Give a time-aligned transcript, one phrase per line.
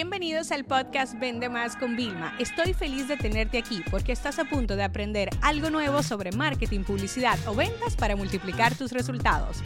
[0.00, 2.32] Bienvenidos al podcast Vende Más con Vilma.
[2.38, 6.84] Estoy feliz de tenerte aquí porque estás a punto de aprender algo nuevo sobre marketing,
[6.84, 9.60] publicidad o ventas para multiplicar tus resultados.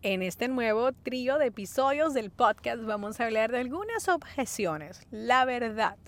[0.00, 5.06] En este nuevo trío de episodios del podcast vamos a hablar de algunas objeciones.
[5.10, 5.98] La verdad,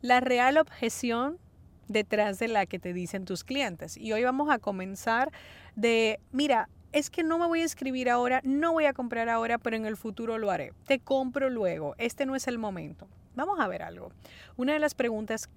[0.00, 1.38] la real objeción
[1.86, 3.96] detrás de la que te dicen tus clientes.
[3.96, 5.30] Y hoy vamos a comenzar
[5.76, 9.58] de, mira, es que no me voy a escribir ahora, no voy a comprar ahora,
[9.58, 10.72] pero en el futuro lo haré.
[10.86, 13.06] Te compro luego, este no es el momento.
[13.34, 14.10] Vamos a ver algo.
[14.56, 15.48] Una de las preguntas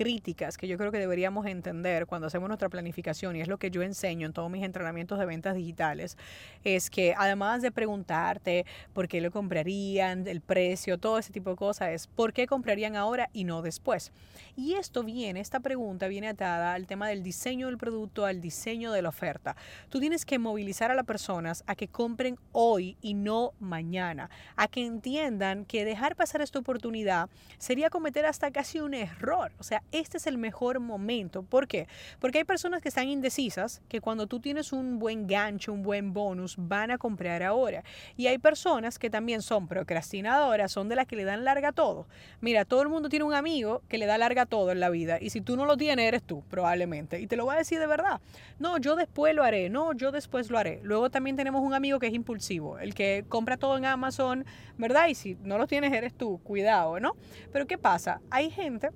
[0.00, 3.70] críticas que yo creo que deberíamos entender cuando hacemos nuestra planificación, y es lo que
[3.70, 6.16] yo enseño en todos mis entrenamientos de ventas digitales,
[6.64, 8.64] es que además de preguntarte
[8.94, 12.96] por qué lo comprarían, el precio, todo ese tipo de cosas, es por qué comprarían
[12.96, 14.10] ahora y no después.
[14.56, 18.92] Y esto viene, esta pregunta viene atada al tema del diseño del producto, al diseño
[18.92, 19.54] de la oferta.
[19.90, 24.66] Tú tienes que movilizar a las personas a que compren hoy y no mañana, a
[24.66, 27.28] que entiendan que dejar pasar esta oportunidad
[27.58, 29.52] sería cometer hasta casi un error.
[29.58, 31.42] O sea, este es el mejor momento.
[31.42, 31.86] ¿Por qué?
[32.18, 36.12] Porque hay personas que están indecisas, que cuando tú tienes un buen gancho, un buen
[36.12, 37.82] bonus, van a comprar ahora.
[38.16, 42.06] Y hay personas que también son procrastinadoras, son de las que le dan larga todo.
[42.40, 45.18] Mira, todo el mundo tiene un amigo que le da larga todo en la vida.
[45.20, 47.20] Y si tú no lo tienes, eres tú, probablemente.
[47.20, 48.20] Y te lo voy a decir de verdad.
[48.58, 49.70] No, yo después lo haré.
[49.70, 50.80] No, yo después lo haré.
[50.82, 54.44] Luego también tenemos un amigo que es impulsivo, el que compra todo en Amazon,
[54.78, 55.08] ¿verdad?
[55.08, 56.40] Y si no lo tienes, eres tú.
[56.42, 57.16] Cuidado, ¿no?
[57.52, 58.20] Pero ¿qué pasa?
[58.30, 58.90] Hay gente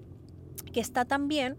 [0.72, 1.56] que está también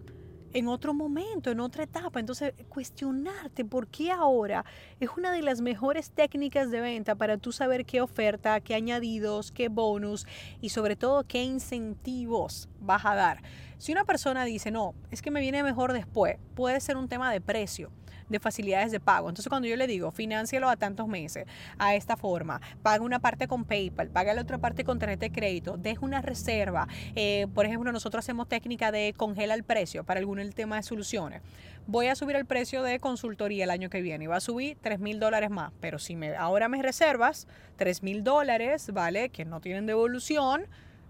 [0.55, 2.19] en otro momento, en otra etapa.
[2.19, 4.63] Entonces, cuestionarte por qué ahora
[5.01, 9.51] es una de las mejores técnicas de venta para tú saber qué oferta, qué añadidos,
[9.51, 10.25] qué bonus
[10.61, 13.43] y sobre todo qué incentivos vas a dar.
[13.77, 17.31] Si una persona dice, no, es que me viene mejor después, puede ser un tema
[17.33, 17.91] de precio
[18.29, 19.29] de facilidades de pago.
[19.29, 21.45] Entonces, cuando yo le digo, financialo a tantos meses,
[21.77, 25.31] a esta forma, paga una parte con PayPal, paga la otra parte con tarjeta de
[25.31, 26.87] crédito, deja una reserva.
[27.15, 30.83] Eh, por ejemplo, nosotros hacemos técnica de congela el precio para algún el tema de
[30.83, 31.41] soluciones.
[31.87, 34.77] Voy a subir el precio de consultoría el año que viene y va a subir
[34.81, 35.71] 3 mil dólares más.
[35.79, 39.29] Pero si me, ahora me reservas 3 mil dólares, ¿vale?
[39.29, 40.65] Que no tienen devolución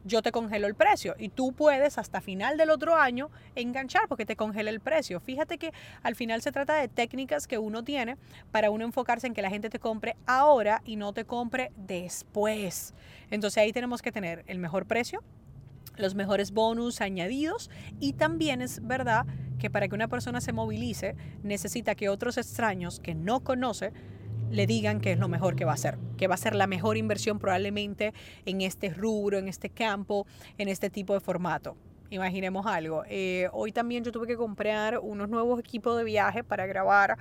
[0.06, 4.26] yo te congelo el precio y tú puedes hasta final del otro año enganchar porque
[4.26, 5.20] te congela el precio.
[5.20, 5.74] Fíjate que
[6.04, 8.18] al final se trata de técnicas que uno tiene
[8.52, 12.94] para uno enfocarse en que la gente te compre ahora y no te compre después.
[13.32, 15.24] Entonces ahí tenemos que tener el mejor precio,
[15.98, 19.26] los mejores bonus añadidos y también es verdad
[19.58, 23.92] que para que una persona se movilice necesita que otros extraños que no conoce
[24.52, 26.68] le digan que es lo mejor que va a hacer, que va a ser la
[26.68, 28.14] mejor inversión probablemente
[28.46, 30.26] en este rubro, en este campo,
[30.58, 31.76] en este tipo de formato.
[32.10, 33.04] Imaginemos algo.
[33.08, 37.18] Eh, hoy también yo tuve que comprar unos nuevos equipos de viaje para grabar,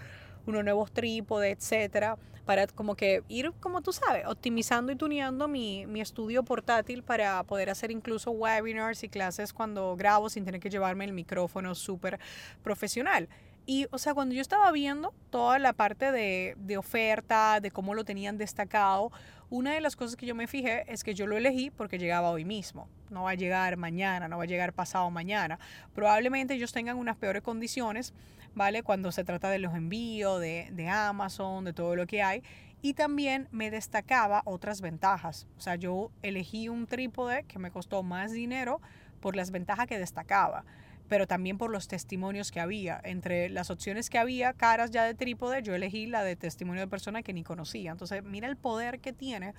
[0.46, 5.86] unos nuevos trípodes, etcétera, para como que ir, como tú sabes, optimizando y tuneando mi,
[5.86, 10.68] mi estudio portátil para poder hacer incluso webinars y clases cuando grabo sin tener que
[10.68, 12.20] llevarme el micrófono súper
[12.62, 13.28] profesional.
[13.66, 17.94] Y, o sea, cuando yo estaba viendo toda la parte de, de, oferta, de cómo
[17.94, 19.10] lo tenían destacado,
[19.48, 22.30] una de las cosas que yo me fijé es que yo lo elegí porque llegaba
[22.30, 22.88] hoy mismo.
[23.08, 25.58] No va a llegar mañana, no va a llegar pasado mañana.
[25.94, 28.12] Probablemente ellos tengan unas peores condiciones,
[28.54, 28.82] ¿vale?
[28.82, 32.42] Cuando se trata de los envíos, de, de Amazon, de todo lo que hay.
[32.82, 35.46] Y también me destacaba otras ventajas.
[35.56, 38.82] O sea, yo elegí un trípode que me costó más dinero
[39.20, 40.64] por las ventajas que destacaba
[41.08, 43.00] pero también por los testimonios que había.
[43.04, 46.88] Entre las opciones que había, caras ya de trípode, yo elegí la de testimonio de
[46.88, 47.92] persona que ni conocía.
[47.92, 49.54] Entonces, mira el poder que tiene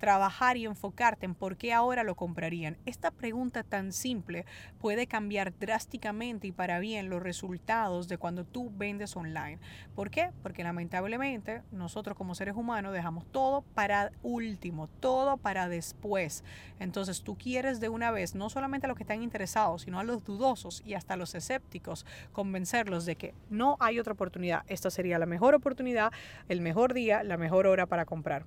[0.00, 2.78] trabajar y enfocarte en por qué ahora lo comprarían.
[2.86, 4.46] Esta pregunta tan simple
[4.80, 9.58] puede cambiar drásticamente y para bien los resultados de cuando tú vendes online.
[9.94, 10.32] ¿Por qué?
[10.42, 16.42] Porque lamentablemente nosotros como seres humanos dejamos todo para último, todo para después.
[16.80, 20.04] Entonces tú quieres de una vez no solamente a los que están interesados, sino a
[20.04, 24.64] los dudosos y hasta a los escépticos, convencerlos de que no hay otra oportunidad.
[24.66, 26.10] Esta sería la mejor oportunidad,
[26.48, 28.46] el mejor día, la mejor hora para comprar.